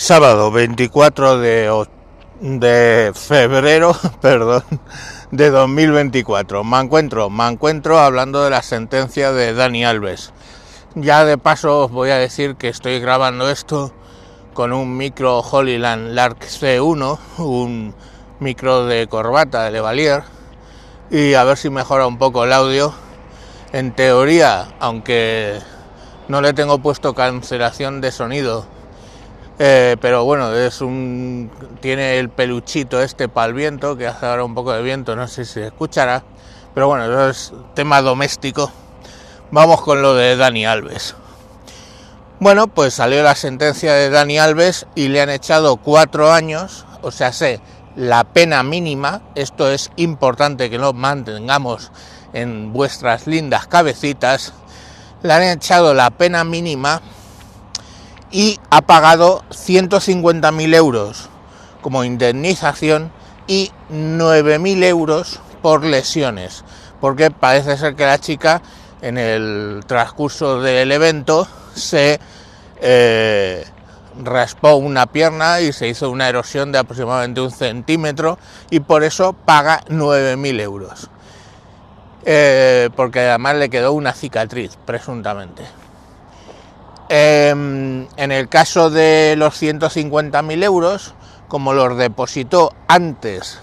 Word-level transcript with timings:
sábado 0.00 0.50
24 0.50 1.38
de, 1.40 1.86
de 2.40 3.12
febrero, 3.14 3.94
perdón, 4.22 4.64
de 5.30 5.50
2024. 5.50 6.64
Me 6.64 6.80
encuentro, 6.80 7.28
me 7.28 7.46
encuentro 7.46 7.98
hablando 7.98 8.42
de 8.42 8.48
la 8.48 8.62
sentencia 8.62 9.30
de 9.32 9.52
Dani 9.52 9.84
Alves. 9.84 10.32
Ya 10.94 11.26
de 11.26 11.36
paso 11.36 11.84
os 11.84 11.90
voy 11.90 12.08
a 12.08 12.16
decir 12.16 12.56
que 12.56 12.68
estoy 12.68 12.98
grabando 12.98 13.50
esto 13.50 13.92
con 14.54 14.72
un 14.72 14.96
micro 14.96 15.40
Holyland 15.40 16.14
Lark 16.14 16.46
C1, 16.46 17.18
un 17.36 17.94
micro 18.40 18.86
de 18.86 19.06
corbata 19.06 19.64
de 19.64 19.70
Levalier, 19.70 20.22
y 21.10 21.34
a 21.34 21.44
ver 21.44 21.58
si 21.58 21.68
mejora 21.68 22.06
un 22.06 22.16
poco 22.16 22.44
el 22.44 22.54
audio. 22.54 22.94
En 23.72 23.94
teoría, 23.94 24.68
aunque 24.80 25.58
no 26.28 26.40
le 26.40 26.54
tengo 26.54 26.78
puesto 26.78 27.14
cancelación 27.14 28.00
de 28.00 28.12
sonido 28.12 28.66
eh, 29.62 29.98
pero 30.00 30.24
bueno, 30.24 30.54
es 30.54 30.80
un 30.80 31.50
tiene 31.82 32.18
el 32.18 32.30
peluchito 32.30 33.02
este 33.02 33.28
para 33.28 33.48
el 33.48 33.52
viento, 33.52 33.94
que 33.94 34.06
hace 34.06 34.24
ahora 34.24 34.42
un 34.42 34.54
poco 34.54 34.72
de 34.72 34.80
viento, 34.80 35.14
no 35.14 35.28
sé 35.28 35.44
si 35.44 35.52
se 35.52 35.66
escuchará. 35.66 36.22
Pero 36.72 36.88
bueno, 36.88 37.04
eso 37.04 37.28
es 37.28 37.52
tema 37.74 38.00
doméstico. 38.00 38.72
Vamos 39.50 39.82
con 39.82 40.00
lo 40.00 40.14
de 40.14 40.36
Dani 40.36 40.64
Alves. 40.64 41.14
Bueno, 42.38 42.68
pues 42.68 42.94
salió 42.94 43.22
la 43.22 43.34
sentencia 43.34 43.92
de 43.92 44.08
Dani 44.08 44.38
Alves 44.38 44.86
y 44.94 45.08
le 45.08 45.20
han 45.20 45.28
echado 45.28 45.76
cuatro 45.76 46.32
años, 46.32 46.86
o 47.02 47.10
sea, 47.10 47.30
sé, 47.34 47.60
la 47.96 48.24
pena 48.24 48.62
mínima, 48.62 49.20
esto 49.34 49.70
es 49.70 49.90
importante 49.96 50.70
que 50.70 50.78
lo 50.78 50.94
mantengamos 50.94 51.92
en 52.32 52.72
vuestras 52.72 53.26
lindas 53.26 53.66
cabecitas, 53.66 54.54
le 55.22 55.34
han 55.34 55.42
echado 55.42 55.92
la 55.92 56.08
pena 56.08 56.44
mínima 56.44 57.02
y 58.30 58.58
ha 58.70 58.82
pagado 58.82 59.42
150.000 59.50 60.74
euros 60.74 61.28
como 61.80 62.04
indemnización 62.04 63.10
y 63.46 63.70
9.000 63.92 64.84
euros 64.84 65.40
por 65.62 65.84
lesiones, 65.84 66.64
porque 67.00 67.30
parece 67.30 67.76
ser 67.76 67.96
que 67.96 68.06
la 68.06 68.18
chica 68.18 68.62
en 69.02 69.18
el 69.18 69.82
transcurso 69.86 70.60
del 70.60 70.92
evento 70.92 71.48
se 71.74 72.20
eh, 72.80 73.64
raspó 74.22 74.74
una 74.74 75.06
pierna 75.06 75.60
y 75.60 75.72
se 75.72 75.88
hizo 75.88 76.10
una 76.10 76.28
erosión 76.28 76.72
de 76.72 76.78
aproximadamente 76.78 77.40
un 77.40 77.50
centímetro 77.50 78.38
y 78.70 78.80
por 78.80 79.02
eso 79.02 79.32
paga 79.32 79.82
9.000 79.88 80.60
euros. 80.60 81.10
Eh, 82.24 82.90
porque 82.96 83.20
además 83.20 83.56
le 83.56 83.70
quedó 83.70 83.92
una 83.92 84.12
cicatriz, 84.12 84.76
presuntamente. 84.84 85.79
Em, 87.12 88.06
en 88.16 88.30
el 88.30 88.48
caso 88.48 88.88
de 88.88 89.34
los 89.36 89.60
150.000 89.60 90.62
euros, 90.62 91.14
como 91.48 91.72
los 91.72 91.98
depositó 91.98 92.72
antes 92.86 93.58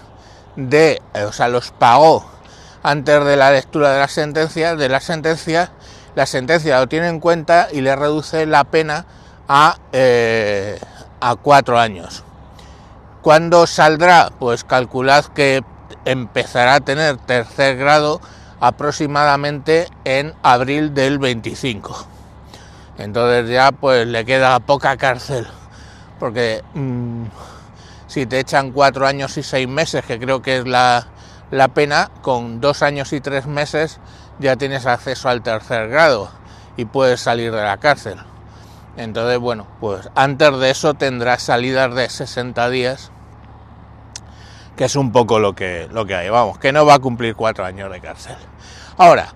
de, 0.54 1.00
eh, 1.14 1.24
o 1.24 1.32
sea, 1.32 1.48
los 1.48 1.70
pagó 1.70 2.26
antes 2.82 3.24
de 3.24 3.36
la 3.36 3.50
lectura 3.50 3.94
de 3.94 4.00
la 4.00 4.08
sentencia, 4.08 4.76
de 4.76 4.90
la 4.90 5.00
sentencia, 5.00 5.70
la 6.14 6.26
sentencia 6.26 6.78
lo 6.78 6.88
tiene 6.88 7.08
en 7.08 7.20
cuenta 7.20 7.68
y 7.72 7.80
le 7.80 7.96
reduce 7.96 8.44
la 8.44 8.64
pena 8.64 9.06
a, 9.48 9.78
eh, 9.92 10.78
a 11.18 11.34
cuatro 11.36 11.78
años. 11.78 12.24
¿Cuándo 13.22 13.66
saldrá? 13.66 14.30
Pues 14.38 14.62
calculad 14.62 15.24
que 15.24 15.64
empezará 16.04 16.74
a 16.74 16.80
tener 16.80 17.16
tercer 17.16 17.78
grado 17.78 18.20
aproximadamente 18.60 19.88
en 20.04 20.34
abril 20.42 20.92
del 20.92 21.18
25. 21.18 22.17
Entonces 22.98 23.48
ya 23.48 23.72
pues 23.72 24.06
le 24.06 24.24
queda 24.24 24.58
poca 24.60 24.96
cárcel, 24.96 25.46
porque 26.18 26.62
mm, 26.74 27.24
si 28.08 28.26
te 28.26 28.40
echan 28.40 28.72
cuatro 28.72 29.06
años 29.06 29.36
y 29.38 29.42
seis 29.42 29.68
meses, 29.68 30.04
que 30.04 30.18
creo 30.18 30.42
que 30.42 30.58
es 30.58 30.66
la, 30.66 31.06
la 31.50 31.68
pena, 31.68 32.10
con 32.22 32.60
dos 32.60 32.82
años 32.82 33.12
y 33.12 33.20
tres 33.20 33.46
meses 33.46 34.00
ya 34.40 34.56
tienes 34.56 34.86
acceso 34.86 35.28
al 35.28 35.42
tercer 35.42 35.88
grado 35.88 36.30
y 36.76 36.84
puedes 36.84 37.20
salir 37.20 37.52
de 37.52 37.62
la 37.62 37.76
cárcel. 37.78 38.18
Entonces, 38.96 39.38
bueno, 39.38 39.66
pues 39.80 40.08
antes 40.14 40.58
de 40.58 40.70
eso 40.70 40.94
tendrás 40.94 41.42
salidas 41.42 41.94
de 41.94 42.08
60 42.08 42.68
días, 42.70 43.12
que 44.76 44.84
es 44.84 44.96
un 44.96 45.12
poco 45.12 45.38
lo 45.38 45.54
que, 45.54 45.88
lo 45.92 46.06
que 46.06 46.14
hay. 46.14 46.28
Vamos, 46.28 46.58
que 46.58 46.72
no 46.72 46.84
va 46.84 46.94
a 46.94 46.98
cumplir 46.98 47.34
cuatro 47.36 47.64
años 47.64 47.90
de 47.92 48.00
cárcel. 48.00 48.36
Ahora, 48.96 49.32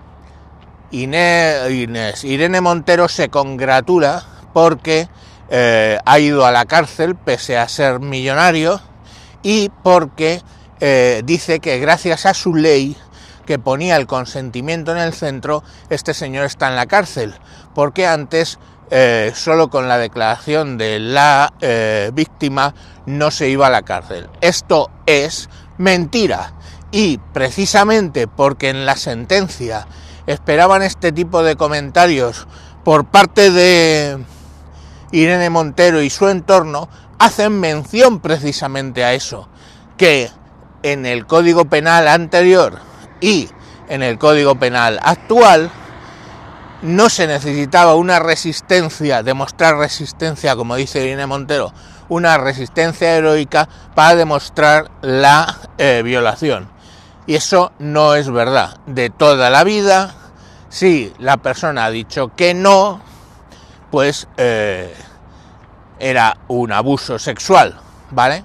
Inés, 0.92 2.22
Irene 2.22 2.60
Montero 2.60 3.08
se 3.08 3.30
congratula 3.30 4.24
porque 4.52 5.08
eh, 5.48 5.98
ha 6.04 6.18
ido 6.18 6.44
a 6.44 6.52
la 6.52 6.66
cárcel 6.66 7.16
pese 7.16 7.56
a 7.56 7.66
ser 7.68 7.98
millonario 8.00 8.80
y 9.42 9.70
porque 9.82 10.42
eh, 10.80 11.22
dice 11.24 11.60
que 11.60 11.78
gracias 11.78 12.26
a 12.26 12.34
su 12.34 12.54
ley 12.54 12.96
que 13.46 13.58
ponía 13.58 13.96
el 13.96 14.06
consentimiento 14.06 14.92
en 14.92 14.98
el 14.98 15.14
centro, 15.14 15.64
este 15.88 16.14
señor 16.14 16.44
está 16.44 16.68
en 16.68 16.76
la 16.76 16.86
cárcel, 16.86 17.34
porque 17.74 18.06
antes 18.06 18.58
eh, 18.90 19.32
solo 19.34 19.68
con 19.68 19.88
la 19.88 19.98
declaración 19.98 20.78
de 20.78 21.00
la 21.00 21.52
víctima 22.12 22.74
no 23.06 23.30
se 23.30 23.48
iba 23.48 23.66
a 23.66 23.70
la 23.70 23.82
cárcel. 23.82 24.28
Esto 24.42 24.90
es 25.06 25.48
mentira 25.78 26.52
y 26.92 27.18
precisamente 27.32 28.28
porque 28.28 28.68
en 28.68 28.84
la 28.84 28.96
sentencia 28.96 29.86
esperaban 30.26 30.82
este 30.82 31.12
tipo 31.12 31.42
de 31.42 31.56
comentarios 31.56 32.46
por 32.84 33.04
parte 33.04 33.50
de 33.50 34.18
Irene 35.12 35.50
Montero 35.50 36.02
y 36.02 36.10
su 36.10 36.28
entorno, 36.28 36.88
hacen 37.18 37.60
mención 37.60 38.20
precisamente 38.20 39.04
a 39.04 39.12
eso, 39.14 39.48
que 39.96 40.30
en 40.82 41.06
el 41.06 41.26
Código 41.26 41.66
Penal 41.66 42.08
anterior 42.08 42.80
y 43.20 43.48
en 43.88 44.02
el 44.02 44.18
Código 44.18 44.56
Penal 44.56 44.98
actual 45.02 45.70
no 46.82 47.08
se 47.08 47.28
necesitaba 47.28 47.94
una 47.94 48.18
resistencia, 48.18 49.22
demostrar 49.22 49.76
resistencia, 49.76 50.56
como 50.56 50.74
dice 50.74 51.04
Irene 51.04 51.26
Montero, 51.26 51.72
una 52.08 52.36
resistencia 52.38 53.14
heroica 53.14 53.68
para 53.94 54.16
demostrar 54.16 54.90
la 55.00 55.58
eh, 55.78 56.02
violación. 56.04 56.68
Y 57.26 57.34
eso 57.36 57.72
no 57.78 58.14
es 58.14 58.30
verdad. 58.30 58.78
De 58.86 59.10
toda 59.10 59.50
la 59.50 59.64
vida, 59.64 60.14
si 60.68 61.12
la 61.18 61.36
persona 61.36 61.84
ha 61.84 61.90
dicho 61.90 62.32
que 62.34 62.54
no, 62.54 63.00
pues 63.90 64.26
eh, 64.36 64.94
era 65.98 66.38
un 66.48 66.72
abuso 66.72 67.18
sexual, 67.18 67.78
¿vale? 68.10 68.44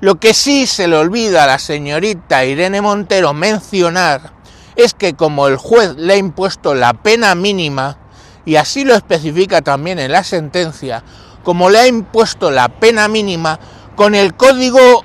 Lo 0.00 0.16
que 0.16 0.34
sí 0.34 0.66
se 0.66 0.86
le 0.86 0.96
olvida 0.96 1.44
a 1.44 1.46
la 1.46 1.58
señorita 1.58 2.44
Irene 2.44 2.80
Montero 2.80 3.32
mencionar 3.32 4.32
es 4.76 4.92
que 4.92 5.14
como 5.14 5.48
el 5.48 5.56
juez 5.56 5.96
le 5.96 6.14
ha 6.14 6.16
impuesto 6.16 6.74
la 6.74 6.92
pena 6.92 7.34
mínima, 7.34 7.96
y 8.44 8.56
así 8.56 8.84
lo 8.84 8.94
especifica 8.94 9.62
también 9.62 9.98
en 9.98 10.12
la 10.12 10.22
sentencia, 10.22 11.02
como 11.42 11.70
le 11.70 11.78
ha 11.78 11.86
impuesto 11.86 12.50
la 12.50 12.68
pena 12.68 13.08
mínima, 13.08 13.58
con 13.96 14.14
el 14.14 14.34
código 14.34 15.04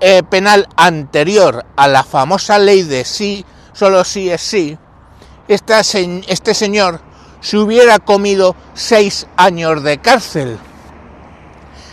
eh, 0.00 0.22
penal 0.22 0.68
anterior 0.76 1.64
a 1.76 1.88
la 1.88 2.04
famosa 2.04 2.58
ley 2.58 2.82
de 2.82 3.04
sí, 3.04 3.44
solo 3.72 4.04
sí 4.04 4.30
es 4.30 4.42
sí, 4.42 4.78
este 5.48 6.54
señor 6.54 7.00
se 7.40 7.56
hubiera 7.56 7.98
comido 7.98 8.56
seis 8.74 9.26
años 9.36 9.82
de 9.82 9.98
cárcel. 9.98 10.58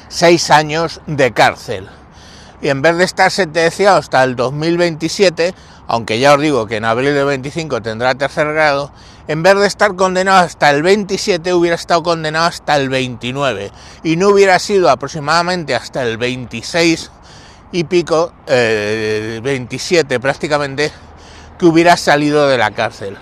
Seis 0.10 0.50
años 0.50 1.02
de 1.08 1.32
cárcel. 1.32 1.90
Y 2.62 2.70
en 2.70 2.82
vez 2.82 2.98
de 2.98 3.04
estar 3.04 3.32
sentenciado 3.32 3.98
hasta 3.98 4.24
el 4.24 4.36
2027, 4.36 5.54
aunque 5.88 6.20
ya 6.20 6.34
os 6.34 6.42
digo 6.42 6.66
que 6.68 6.78
en 6.78 6.86
abril 6.86 7.14
del 7.14 7.26
25 7.26 7.82
tendrá 7.82 8.16
tercer 8.16 8.52
grado, 8.54 8.92
en 9.28 9.44
vez 9.44 9.56
de 9.56 9.68
estar 9.68 9.96
condenado 9.96 10.40
hasta 10.40 10.70
el 10.70 10.84
27, 10.84 11.54
hubiera 11.54 11.76
estado 11.76 12.04
condenado 12.04 12.46
hasta 12.46 12.76
el 12.78 12.90
29. 12.90 13.72
Y 14.04 14.16
no 14.16 14.30
hubiera 14.30 14.58
sido 14.60 14.90
aproximadamente 14.90 15.76
hasta 15.76 16.04
el 16.04 16.18
26 16.18 17.12
y 17.76 17.84
pico, 17.84 18.32
27 18.48 20.16
eh, 20.16 20.20
prácticamente, 20.20 20.92
que 21.60 21.66
hubiera 21.66 21.98
salido 21.98 22.48
de 22.48 22.58
la 22.58 22.72
cárcel. 22.72 23.18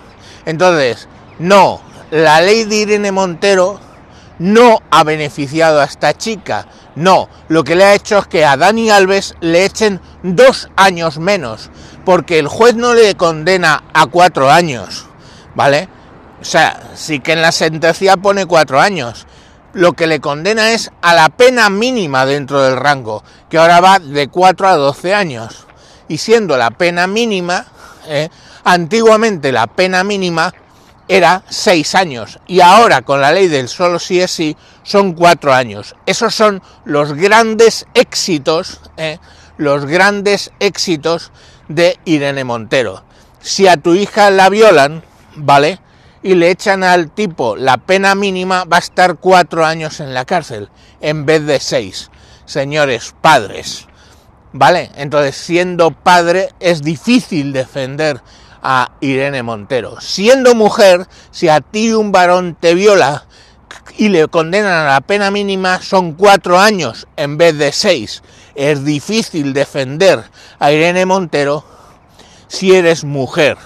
Entonces, 0.45 1.07
no, 1.39 1.81
la 2.11 2.39
ley 2.39 2.65
de 2.65 2.75
Irene 2.75 3.11
Montero 3.11 3.79
no 4.37 4.79
ha 4.91 5.03
beneficiado 5.03 5.81
a 5.81 5.85
esta 5.85 6.15
chica. 6.15 6.67
No, 6.95 7.29
lo 7.47 7.63
que 7.63 7.75
le 7.75 7.83
ha 7.83 7.95
hecho 7.95 8.19
es 8.19 8.27
que 8.27 8.45
a 8.45 8.55
Dani 8.55 8.91
Alves 8.91 9.35
le 9.41 9.65
echen 9.65 9.99
dos 10.21 10.69
años 10.75 11.17
menos, 11.17 11.71
porque 12.05 12.37
el 12.37 12.47
juez 12.47 12.75
no 12.75 12.93
le 12.93 13.15
condena 13.15 13.83
a 13.91 14.05
cuatro 14.05 14.51
años, 14.51 15.07
¿vale? 15.55 15.89
O 16.39 16.45
sea, 16.45 16.91
sí 16.93 17.21
que 17.21 17.33
en 17.33 17.41
la 17.41 17.51
sentencia 17.51 18.17
pone 18.17 18.45
cuatro 18.45 18.79
años. 18.79 19.25
Lo 19.73 19.93
que 19.93 20.07
le 20.07 20.19
condena 20.19 20.71
es 20.71 20.91
a 21.01 21.13
la 21.13 21.29
pena 21.29 21.69
mínima 21.69 22.25
dentro 22.25 22.61
del 22.61 22.77
rango, 22.77 23.23
que 23.49 23.57
ahora 23.57 23.81
va 23.81 23.99
de 23.99 24.27
cuatro 24.27 24.67
a 24.67 24.75
doce 24.75 25.13
años. 25.13 25.65
Y 26.07 26.19
siendo 26.19 26.57
la 26.57 26.71
pena 26.71 27.07
mínima, 27.07 27.65
¿eh? 28.07 28.29
antiguamente 28.63 29.51
la 29.51 29.67
pena 29.67 30.03
mínima 30.03 30.53
era 31.07 31.43
seis 31.49 31.95
años 31.95 32.39
y 32.47 32.61
ahora 32.61 33.01
con 33.01 33.19
la 33.19 33.31
ley 33.31 33.47
del 33.47 33.67
solo 33.67 33.99
sí 33.99 34.21
es 34.21 34.31
sí 34.31 34.55
son 34.83 35.13
cuatro 35.13 35.53
años. 35.53 35.95
Esos 36.05 36.33
son 36.33 36.61
los 36.85 37.13
grandes 37.13 37.85
éxitos, 37.93 38.79
¿eh? 38.97 39.19
los 39.57 39.85
grandes 39.85 40.51
éxitos 40.59 41.31
de 41.67 41.99
Irene 42.05 42.43
Montero. 42.43 43.03
Si 43.41 43.67
a 43.67 43.77
tu 43.77 43.95
hija 43.95 44.29
la 44.29 44.49
violan, 44.49 45.03
¿vale? 45.35 45.79
Y 46.23 46.35
le 46.35 46.49
echan 46.49 46.83
al 46.83 47.11
tipo 47.11 47.55
la 47.57 47.77
pena 47.77 48.15
mínima, 48.15 48.63
va 48.63 48.77
a 48.77 48.79
estar 48.79 49.17
cuatro 49.17 49.65
años 49.65 49.99
en 49.99 50.13
la 50.13 50.25
cárcel 50.25 50.69
en 51.01 51.25
vez 51.25 51.45
de 51.45 51.59
seis. 51.59 52.09
Señores 52.45 53.13
padres, 53.21 53.87
¿vale? 54.53 54.89
Entonces, 54.95 55.35
siendo 55.35 55.91
padre 55.91 56.49
es 56.59 56.81
difícil 56.81 57.51
defender 57.51 58.21
a 58.61 58.93
Irene 59.01 59.43
Montero. 59.43 59.99
Siendo 59.99 60.55
mujer, 60.55 61.07
si 61.31 61.49
a 61.49 61.59
ti 61.59 61.91
un 61.91 62.13
varón 62.13 62.55
te 62.57 62.73
viola 62.73 63.25
y 63.97 64.07
le 64.09 64.27
condenan 64.29 64.87
a 64.87 64.93
la 64.93 65.01
pena 65.01 65.29
mínima, 65.29 65.81
son 65.81 66.13
cuatro 66.13 66.57
años 66.57 67.07
en 67.17 67.37
vez 67.37 67.57
de 67.57 67.73
seis. 67.73 68.23
Es 68.55 68.85
difícil 68.85 69.53
defender 69.53 70.23
a 70.59 70.71
Irene 70.71 71.05
Montero 71.05 71.65
si 72.47 72.73
eres 72.73 73.03
mujer. 73.03 73.57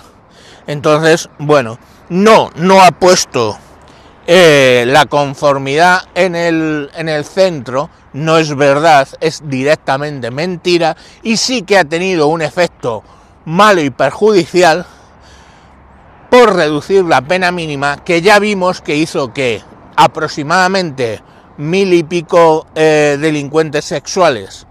Entonces, 0.65 1.29
bueno, 1.37 1.77
no, 2.09 2.49
no 2.55 2.81
ha 2.81 2.91
puesto 2.91 3.57
eh, 4.25 4.85
la 4.87 5.05
conformidad 5.05 6.01
en 6.15 6.35
el, 6.35 6.91
en 6.95 7.09
el 7.09 7.25
centro, 7.25 7.89
no 8.13 8.37
es 8.37 8.55
verdad, 8.55 9.07
es 9.21 9.41
directamente 9.45 10.31
mentira. 10.31 10.97
Y 11.23 11.37
sí 11.37 11.61
que 11.61 11.77
ha 11.77 11.85
tenido 11.85 12.27
un 12.27 12.41
efecto 12.41 13.03
malo 13.45 13.81
y 13.81 13.89
perjudicial 13.89 14.85
por 16.29 16.55
reducir 16.55 17.05
la 17.05 17.21
pena 17.21 17.51
mínima 17.51 18.03
que 18.03 18.21
ya 18.21 18.39
vimos 18.39 18.81
que 18.81 18.97
hizo 18.97 19.33
que 19.33 19.61
aproximadamente 19.95 21.21
mil 21.57 21.93
y 21.93 22.03
pico 22.03 22.67
eh, 22.75 23.17
delincuentes 23.19 23.85
sexuales 23.85 24.67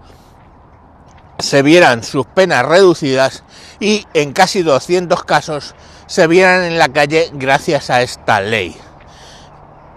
se 1.39 1.61
vieran 1.61 2.03
sus 2.03 2.25
penas 2.25 2.65
reducidas 2.65 3.43
y 3.79 4.05
en 4.13 4.33
casi 4.33 4.63
200 4.63 5.23
casos 5.23 5.75
se 6.07 6.27
vieran 6.27 6.63
en 6.63 6.77
la 6.77 6.89
calle 6.89 7.29
gracias 7.33 7.89
a 7.89 8.01
esta 8.01 8.41
ley. 8.41 8.75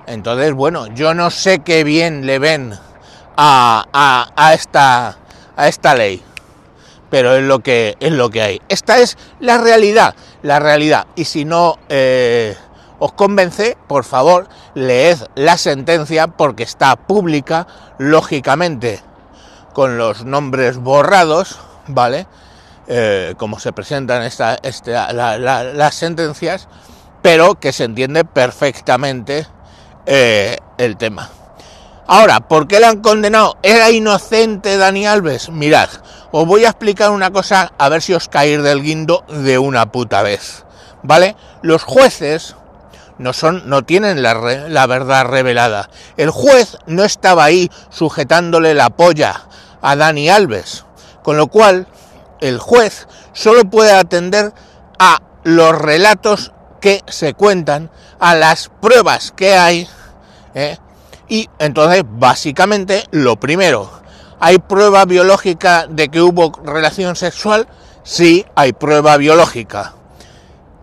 Entonces, 0.06 0.52
bueno, 0.52 0.88
yo 0.88 1.14
no 1.14 1.30
sé 1.30 1.60
qué 1.60 1.84
bien 1.84 2.26
le 2.26 2.38
ven 2.38 2.74
a, 3.36 4.28
a, 4.36 4.54
esta, 4.54 5.16
a 5.56 5.68
esta 5.68 5.94
ley, 5.94 6.22
pero 7.10 7.36
es 7.36 7.44
lo, 7.44 7.60
que, 7.60 7.96
es 8.00 8.12
lo 8.12 8.28
que 8.28 8.42
hay. 8.42 8.60
Esta 8.68 8.98
es 8.98 9.16
la 9.38 9.58
realidad, 9.58 10.14
la 10.42 10.58
realidad. 10.58 11.06
Y 11.14 11.24
si 11.24 11.44
no 11.44 11.78
eh, 11.88 12.56
os 12.98 13.12
convence, 13.12 13.76
por 13.86 14.04
favor, 14.04 14.48
leed 14.74 15.18
la 15.36 15.56
sentencia 15.56 16.26
porque 16.26 16.64
está 16.64 16.96
pública, 16.96 17.66
lógicamente, 17.98 19.00
con 19.72 19.98
los 19.98 20.24
nombres 20.24 20.78
borrados, 20.78 21.58
¿vale? 21.86 22.26
Eh, 22.86 23.34
como 23.36 23.60
se 23.60 23.72
presentan 23.72 24.22
esta, 24.22 24.58
las 25.12 25.94
sentencias, 25.94 26.68
pero 27.22 27.54
que 27.54 27.72
se 27.72 27.84
entiende 27.84 28.24
perfectamente 28.24 29.46
eh, 30.06 30.58
el 30.78 30.96
tema. 30.96 31.30
Ahora, 32.06 32.40
¿por 32.40 32.66
qué 32.66 32.80
le 32.80 32.86
han 32.86 33.00
condenado? 33.00 33.56
¿Era 33.62 33.90
inocente 33.90 34.76
Dani 34.76 35.06
Alves? 35.06 35.50
Mirad, 35.50 35.88
os 36.32 36.44
voy 36.44 36.64
a 36.64 36.70
explicar 36.70 37.12
una 37.12 37.30
cosa 37.30 37.72
a 37.78 37.88
ver 37.88 38.02
si 38.02 38.14
os 38.14 38.28
caéis 38.28 38.62
del 38.62 38.82
guindo 38.82 39.24
de 39.28 39.58
una 39.58 39.92
puta 39.92 40.22
vez. 40.22 40.64
¿Vale? 41.04 41.36
Los 41.62 41.84
jueces 41.84 42.56
no 43.18 43.32
son, 43.32 43.68
no 43.68 43.84
tienen 43.84 44.22
la 44.22 44.86
verdad 44.86 45.26
revelada. 45.26 45.88
El 46.16 46.30
juez 46.30 46.78
no 46.86 47.04
estaba 47.04 47.44
ahí 47.44 47.70
sujetándole 47.90 48.74
la 48.74 48.90
polla 48.90 49.44
a 49.82 49.96
Dani 49.96 50.28
Alves. 50.28 50.84
Con 51.22 51.36
lo 51.36 51.48
cual, 51.48 51.86
el 52.40 52.58
juez 52.58 53.06
solo 53.32 53.64
puede 53.64 53.92
atender 53.92 54.52
a 54.98 55.20
los 55.44 55.76
relatos 55.76 56.52
que 56.80 57.02
se 57.08 57.34
cuentan, 57.34 57.90
a 58.18 58.34
las 58.34 58.70
pruebas 58.80 59.32
que 59.36 59.54
hay, 59.54 59.88
¿eh? 60.54 60.78
y 61.28 61.48
entonces 61.58 62.02
básicamente 62.06 63.04
lo 63.10 63.38
primero, 63.38 63.90
¿hay 64.40 64.58
prueba 64.58 65.04
biológica 65.04 65.86
de 65.88 66.08
que 66.08 66.20
hubo 66.20 66.52
relación 66.64 67.16
sexual? 67.16 67.68
Sí, 68.02 68.44
hay 68.54 68.72
prueba 68.72 69.16
biológica. 69.16 69.94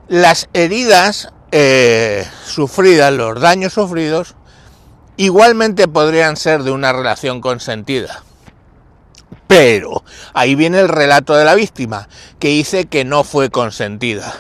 Las 0.08 0.48
heridas 0.54 1.30
eh, 1.52 2.26
sufridas, 2.46 3.12
los 3.12 3.42
daños 3.42 3.74
sufridos, 3.74 4.36
igualmente 5.18 5.88
podrían 5.88 6.38
ser 6.38 6.64
de 6.64 6.72
una 6.72 6.94
relación 6.94 7.42
consentida. 7.42 8.24
Pero 9.48 10.04
ahí 10.34 10.56
viene 10.56 10.80
el 10.80 10.90
relato 10.90 11.36
de 11.36 11.46
la 11.46 11.56
víctima, 11.56 12.08
que 12.40 12.50
dice 12.50 12.86
que 12.86 13.06
no 13.06 13.24
fue 13.24 13.50
consentida. 13.50 14.34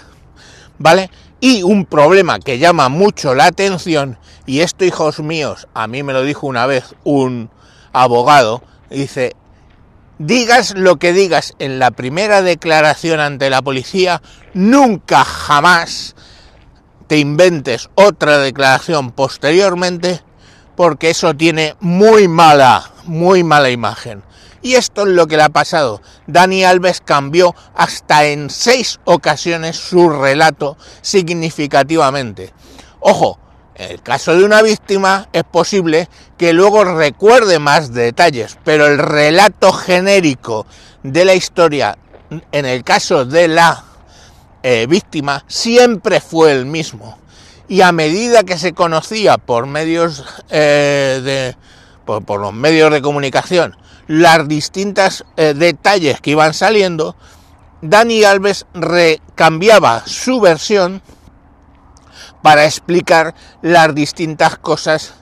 ¿Vale? 0.78 1.10
Y 1.40 1.64
un 1.64 1.86
problema 1.86 2.40
que 2.40 2.60
llama 2.60 2.90
mucho 2.90 3.36
la 3.36 3.46
atención, 3.46 4.18
y 4.46 4.62
esto, 4.62 4.86
hijos 4.86 5.20
míos, 5.20 5.68
a 5.74 5.88
mí 5.88 6.04
me 6.04 6.14
lo 6.14 6.24
dijo 6.24 6.48
una 6.48 6.66
vez 6.66 6.96
un 7.04 7.50
abogado, 7.94 8.64
dice, 8.90 9.36
digas 10.20 10.74
lo 10.76 10.98
que 10.98 11.14
digas 11.14 11.54
en 11.60 11.80
la 11.80 11.92
primera 11.92 12.42
declaración 12.42 13.20
ante 13.20 13.50
la 13.50 13.62
policía, 13.62 14.22
nunca 14.54 15.24
jamás 15.24 16.16
te 17.08 17.18
inventes 17.18 17.90
otra 17.96 18.38
declaración 18.40 19.12
posteriormente, 19.12 20.22
porque 20.76 21.10
eso 21.10 21.34
tiene 21.36 21.76
muy 21.80 22.28
mala, 22.28 22.92
muy 23.06 23.44
mala 23.44 23.70
imagen. 23.70 24.24
Y 24.62 24.76
esto 24.76 25.04
es 25.04 25.10
lo 25.10 25.28
que 25.28 25.38
le 25.38 25.44
ha 25.44 25.50
pasado. 25.50 26.02
Dani 26.26 26.64
Alves 26.64 27.02
cambió 27.02 27.56
hasta 27.76 28.26
en 28.26 28.50
seis 28.50 29.00
ocasiones 29.06 29.78
su 29.78 30.10
relato 30.10 30.78
significativamente. 31.02 32.54
Ojo, 33.00 33.40
en 33.76 33.92
el 33.92 34.02
caso 34.02 34.36
de 34.36 34.44
una 34.44 34.64
víctima 34.64 35.30
es 35.34 35.44
posible 35.44 36.10
que 36.38 36.52
luego 36.52 36.84
recuerde 36.84 37.60
más 37.60 37.94
detalles, 37.94 38.58
pero 38.64 38.88
el 38.88 38.98
relato 38.98 39.72
genérico 39.72 40.66
de 41.04 41.26
la 41.26 41.36
historia, 41.36 41.98
en 42.52 42.66
el 42.66 42.84
caso 42.84 43.24
de 43.24 43.48
la 43.48 43.84
eh, 44.64 44.88
víctima, 44.90 45.44
siempre 45.48 46.20
fue 46.20 46.52
el 46.52 46.66
mismo. 46.66 47.20
Y 47.68 47.82
a 47.82 47.92
medida 47.92 48.44
que 48.44 48.58
se 48.58 48.74
conocía 48.74 49.38
por 49.38 49.68
medios 49.68 50.24
eh, 50.50 51.22
de, 51.24 51.56
por 52.04 52.40
los 52.40 52.54
medios 52.54 52.92
de 52.92 53.02
comunicación, 53.02 53.78
las 54.08 54.48
distintas 54.48 55.26
eh, 55.36 55.54
detalles 55.54 56.22
que 56.22 56.32
iban 56.32 56.54
saliendo, 56.54 57.16
Dani 57.82 58.24
Alves 58.24 58.66
recambiaba 58.74 60.04
su 60.06 60.40
versión 60.40 61.02
para 62.42 62.66
explicar 62.66 63.36
las 63.62 63.94
distintas 63.94 64.58
cosas 64.58 65.14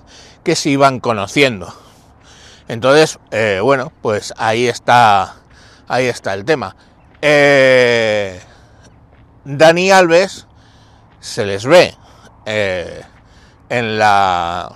que 0.43 0.55
se 0.55 0.69
iban 0.69 0.99
conociendo. 0.99 1.73
Entonces, 2.67 3.19
eh, 3.31 3.59
bueno, 3.61 3.91
pues 4.01 4.33
ahí 4.37 4.67
está, 4.67 5.35
ahí 5.87 6.05
está 6.05 6.33
el 6.33 6.45
tema. 6.45 6.75
Eh, 7.21 8.39
Dani 9.43 9.91
Alves 9.91 10.47
se 11.19 11.45
les 11.45 11.65
ve 11.65 11.95
en 13.69 13.97
la 13.97 14.71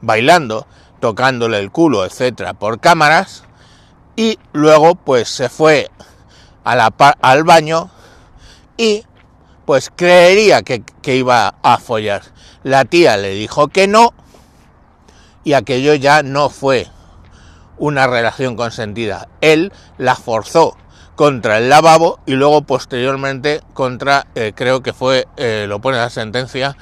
bailando 0.00 0.66
tocándole 1.00 1.58
el 1.58 1.70
culo, 1.70 2.04
etcétera, 2.04 2.54
por 2.54 2.80
cámaras, 2.80 3.44
y 4.16 4.38
luego 4.52 4.94
pues 4.94 5.28
se 5.28 5.48
fue 5.48 5.90
al 6.64 7.44
baño 7.44 7.90
y 8.76 9.04
pues 9.64 9.90
creería 9.94 10.62
que, 10.62 10.82
que 11.02 11.16
iba 11.16 11.54
a 11.62 11.78
follar. 11.78 12.22
La 12.62 12.84
tía 12.84 13.16
le 13.16 13.30
dijo 13.30 13.68
que 13.68 13.86
no 13.86 14.12
y 15.44 15.52
aquello 15.52 15.94
ya 15.94 16.22
no 16.22 16.50
fue 16.50 16.88
una 17.78 18.06
relación 18.06 18.56
consentida. 18.56 19.28
Él 19.40 19.72
la 19.96 20.16
forzó 20.16 20.76
contra 21.14 21.58
el 21.58 21.68
lavabo 21.68 22.20
y 22.26 22.32
luego 22.34 22.62
posteriormente 22.62 23.62
contra, 23.72 24.26
eh, 24.34 24.52
creo 24.54 24.82
que 24.82 24.92
fue, 24.92 25.26
eh, 25.36 25.66
lo 25.68 25.80
pone 25.80 25.96
la 25.96 26.10
sentencia, 26.10 26.76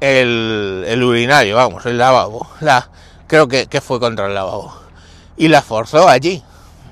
el, 0.00 0.84
el, 0.86 1.02
urinario, 1.02 1.56
vamos, 1.56 1.86
el 1.86 1.98
lavabo. 1.98 2.48
La, 2.60 2.90
creo 3.32 3.48
que, 3.48 3.80
fue 3.80 3.98
contra 3.98 4.26
el 4.26 4.34
lavabo. 4.34 4.74
Y 5.38 5.48
la 5.48 5.62
forzó 5.62 6.06
allí, 6.06 6.42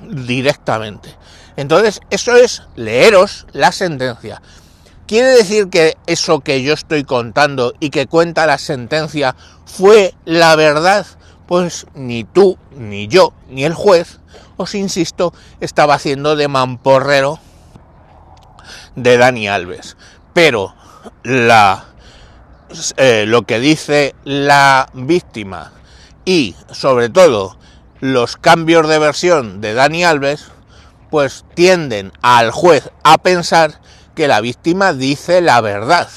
directamente. 0.00 1.14
Entonces, 1.56 2.00
eso 2.09 2.35
es 2.35 2.62
leeros 2.76 3.47
la 3.52 3.73
sentencia. 3.73 4.40
¿Quiere 5.06 5.28
decir 5.28 5.68
que 5.68 5.99
eso 6.06 6.40
que 6.40 6.62
yo 6.62 6.73
estoy 6.73 7.04
contando 7.04 7.75
y 7.78 7.90
que 7.90 8.06
cuenta 8.06 8.47
la 8.47 8.56
sentencia 8.56 9.37
fue 9.66 10.14
la 10.25 10.56
verdad? 10.56 11.04
Pues 11.47 11.87
ni 11.92 12.25
tú, 12.25 12.56
ni 12.70 13.06
yo, 13.06 13.35
ni 13.50 13.64
el 13.64 13.75
juez, 13.75 14.18
os 14.56 14.75
insisto, 14.75 15.35
estaba 15.61 15.92
haciendo 15.92 16.37
de 16.37 16.49
mamporrero 16.49 17.38
de 18.97 19.18
Dani 19.18 19.47
Alves. 19.47 19.99
Pero 20.32 20.75
la 21.23 21.85
eh, 22.97 23.25
lo 23.26 23.42
que 23.42 23.61
dice 23.61 24.14
la 24.25 24.88
víctima 24.94 25.73
y 26.30 26.54
sobre 26.70 27.08
todo 27.08 27.56
los 27.99 28.37
cambios 28.37 28.88
de 28.88 29.00
versión 29.00 29.60
de 29.60 29.75
Dani 29.75 30.04
Alves, 30.04 30.44
pues 31.10 31.44
tienden 31.54 32.12
al 32.22 32.52
juez 32.52 32.88
a 33.02 33.18
pensar 33.18 33.80
que 34.14 34.28
la 34.28 34.40
víctima 34.40 34.92
dice 34.92 35.40
la 35.40 35.60
verdad. 35.60 36.08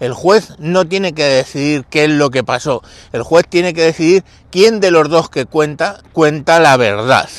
El 0.00 0.12
juez 0.12 0.52
no 0.58 0.84
tiene 0.84 1.14
que 1.14 1.24
decidir 1.24 1.86
qué 1.86 2.04
es 2.04 2.10
lo 2.10 2.28
que 2.28 2.44
pasó. 2.44 2.82
El 3.12 3.22
juez 3.22 3.46
tiene 3.48 3.72
que 3.72 3.80
decidir 3.80 4.22
quién 4.50 4.80
de 4.80 4.90
los 4.90 5.08
dos 5.08 5.30
que 5.30 5.46
cuenta 5.46 6.02
cuenta 6.12 6.60
la 6.60 6.76
verdad. 6.76 7.30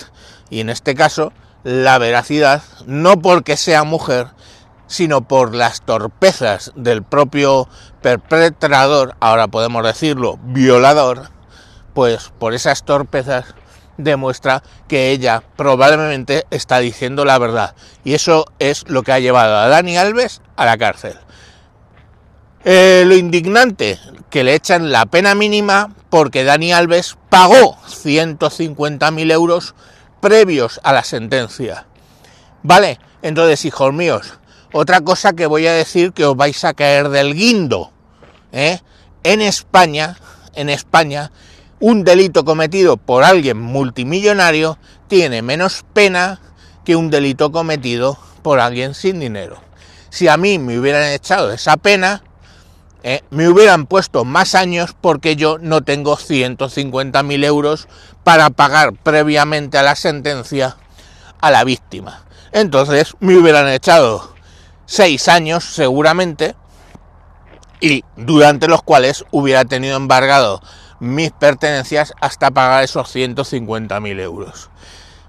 Y 0.50 0.62
en 0.62 0.72
este 0.72 0.96
caso, 0.96 1.32
la 1.64 2.00
veracidad, 2.00 2.64
no 2.88 3.22
porque 3.22 3.56
sea 3.56 3.84
mujer, 3.84 4.30
sino 4.88 5.28
por 5.28 5.54
las 5.54 5.84
torpezas 5.84 6.72
del 6.76 7.04
propio 7.04 7.68
perpetrador, 8.02 9.16
ahora 9.20 9.48
podemos 9.48 9.86
decirlo, 9.86 10.40
violador, 10.42 11.32
pues 11.94 12.32
por 12.40 12.54
esas 12.54 12.84
torpezas 12.84 13.56
demuestra 13.98 14.64
que 14.88 15.12
ella 15.12 15.44
probablemente 15.56 16.46
está 16.50 16.80
diciendo 16.80 17.26
la 17.26 17.38
verdad. 17.38 17.76
Y 18.04 18.14
eso 18.14 18.46
es 18.60 18.88
lo 18.88 19.04
que 19.04 19.12
ha 19.12 19.20
llevado 19.20 19.58
a 19.58 19.68
Dani 19.68 19.98
Alves 19.98 20.42
a 20.56 20.66
la 20.66 20.78
cárcel. 20.78 21.18
Eh, 22.66 23.04
lo 23.06 23.16
indignante, 23.16 24.00
que 24.30 24.44
le 24.44 24.56
echan 24.56 24.92
la 24.92 25.06
pena 25.06 25.36
mínima 25.36 25.94
porque 26.10 26.44
Dani 26.44 26.72
Alves 26.72 27.18
pagó 27.30 27.78
150.000 27.88 29.32
euros 29.32 29.76
previos 30.22 30.80
a 30.84 30.94
la 30.94 31.04
sentencia. 31.04 31.86
Vale, 32.62 33.00
entonces, 33.22 33.66
hijos 33.66 33.94
míos, 33.94 34.40
otra 34.72 35.02
cosa 35.02 35.34
que 35.34 35.46
voy 35.46 35.68
a 35.68 35.74
decir 35.74 36.14
que 36.14 36.26
os 36.26 36.36
vais 36.38 36.64
a 36.64 36.74
caer 36.74 37.10
del 37.10 37.36
guindo. 37.36 37.92
¿eh? 38.52 38.80
En 39.24 39.42
España, 39.42 40.18
en 40.56 40.70
España, 40.70 41.32
un 41.84 42.06
delito 42.06 42.46
cometido 42.46 42.96
por 42.96 43.26
alguien 43.26 43.60
multimillonario 43.60 44.78
tiene 45.10 45.42
menos 45.42 45.84
pena 45.92 46.40
que 46.86 46.96
un 46.96 47.10
delito 47.10 47.52
cometido 47.52 48.18
por 48.42 48.62
alguien 48.62 48.94
sin 48.94 49.20
dinero. 49.20 49.58
Si 50.10 50.30
a 50.30 50.38
mí 50.38 50.60
me 50.60 50.80
hubieran 50.80 51.04
echado 51.12 51.52
esa 51.52 51.76
pena, 51.76 52.24
eh, 53.04 53.20
me 53.32 53.50
hubieran 53.50 53.86
puesto 53.86 54.24
más 54.24 54.56
años 54.56 54.96
porque 55.02 55.36
yo 55.36 55.58
no 55.58 55.84
tengo 55.84 56.16
150.000 56.16 57.44
euros 57.44 57.90
para 58.24 58.50
pagar 58.50 58.94
previamente 58.94 59.78
a 59.78 59.84
la 59.84 59.98
sentencia 59.98 60.78
a 61.42 61.52
la 61.52 61.66
víctima. 61.66 62.24
Entonces 62.54 63.14
me 63.20 63.36
hubieran 63.36 63.68
echado 63.68 64.34
seis 64.86 65.28
años 65.28 65.66
seguramente 65.66 66.56
y 67.82 68.06
durante 68.16 68.70
los 68.70 68.84
cuales 68.84 69.26
hubiera 69.32 69.66
tenido 69.66 69.98
embargado 69.98 70.62
mis 71.04 71.32
pertenencias 71.32 72.14
hasta 72.22 72.50
pagar 72.50 72.84
esos 72.84 73.14
150.000 73.14 74.22
euros. 74.22 74.70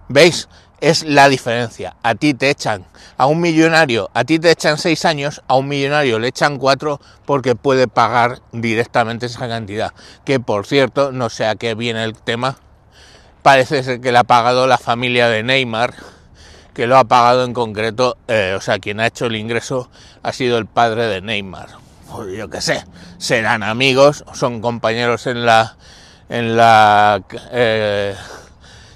¿Veis? 0.08 0.48
Es 0.80 1.02
la 1.02 1.28
diferencia. 1.28 1.96
A 2.02 2.14
ti 2.14 2.32
te 2.32 2.50
echan, 2.50 2.84
a 3.16 3.26
un 3.26 3.40
millonario, 3.40 4.08
a 4.14 4.22
ti 4.24 4.38
te 4.38 4.50
echan 4.50 4.78
seis 4.78 5.04
años, 5.04 5.42
a 5.48 5.56
un 5.56 5.66
millonario 5.66 6.18
le 6.18 6.28
echan 6.28 6.58
cuatro 6.58 7.00
porque 7.24 7.56
puede 7.56 7.88
pagar 7.88 8.40
directamente 8.52 9.26
esa 9.26 9.48
cantidad. 9.48 9.92
Que 10.24 10.38
por 10.38 10.66
cierto, 10.66 11.10
no 11.10 11.28
sé 11.28 11.46
a 11.46 11.56
qué 11.56 11.74
viene 11.74 12.04
el 12.04 12.14
tema, 12.14 12.58
parece 13.42 13.82
ser 13.82 14.00
que 14.00 14.12
le 14.12 14.18
ha 14.18 14.24
pagado 14.24 14.66
la 14.66 14.78
familia 14.78 15.28
de 15.28 15.42
Neymar, 15.42 15.94
que 16.74 16.86
lo 16.86 16.98
ha 16.98 17.04
pagado 17.04 17.44
en 17.44 17.52
concreto, 17.52 18.16
eh, 18.28 18.54
o 18.56 18.60
sea, 18.60 18.78
quien 18.78 19.00
ha 19.00 19.06
hecho 19.06 19.26
el 19.26 19.36
ingreso 19.36 19.90
ha 20.22 20.32
sido 20.32 20.58
el 20.58 20.66
padre 20.66 21.06
de 21.06 21.20
Neymar. 21.20 21.83
Pues 22.10 22.36
yo 22.36 22.48
qué 22.48 22.60
sé, 22.60 22.84
serán 23.18 23.62
amigos, 23.62 24.24
son 24.34 24.60
compañeros 24.60 25.26
en 25.26 25.44
la 25.44 25.76
en 26.28 26.56
la 26.56 27.22
eh, 27.52 28.14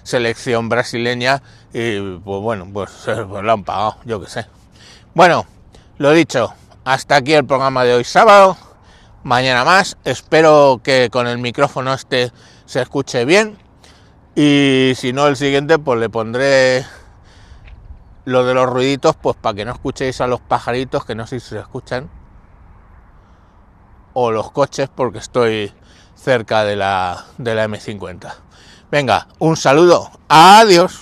selección 0.03 0.69
brasileña 0.69 1.43
y 1.73 2.01
pues 2.19 2.43
bueno, 2.43 2.67
pues, 2.73 2.91
pues, 3.05 3.45
lo 3.45 3.53
han 3.53 3.65
pagado, 3.65 3.97
yo 4.05 4.21
qué 4.21 4.29
sé. 4.29 4.47
Bueno, 5.15 5.47
lo 5.99 6.13
dicho, 6.13 6.53
hasta 6.85 7.17
aquí 7.17 7.35
el 7.35 7.45
programa 7.45 7.85
de 7.85 7.95
hoy 7.95 8.05
sábado. 8.05 8.57
Mañana 9.25 9.65
más, 9.65 9.97
espero 10.05 10.81
que 10.83 11.11
con 11.11 11.27
el 11.27 11.39
micrófono 11.39 11.93
este 11.93 12.33
se 12.65 12.81
escuche 12.81 13.25
bien. 13.25 13.59
Y 14.35 14.93
si 14.95 15.13
no, 15.13 15.27
el 15.27 15.37
siguiente, 15.37 15.79
pues 15.79 15.99
le 15.99 16.09
pondré 16.09 16.87
lo 18.25 18.45
de 18.45 18.55
los 18.55 18.67
ruiditos, 18.67 19.17
pues 19.17 19.37
para 19.37 19.55
que 19.55 19.65
no 19.65 19.73
escuchéis 19.73 20.21
a 20.21 20.27
los 20.29 20.41
pajaritos, 20.41 21.05
que 21.05 21.15
no 21.15 21.27
sé 21.27 21.41
si 21.41 21.49
se 21.49 21.59
escuchan. 21.59 22.09
O 24.15 24.31
los 24.31 24.51
coches, 24.51 24.89
porque 24.95 25.19
estoy 25.19 25.73
cerca 26.15 26.65
de 26.65 26.77
la, 26.77 27.25
de 27.39 27.55
la 27.55 27.67
M50. 27.67 28.35
Venga, 28.91 29.29
un 29.39 29.57
saludo. 29.57 30.11
Adiós. 30.29 31.01